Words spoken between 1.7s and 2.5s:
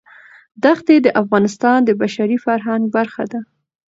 د بشري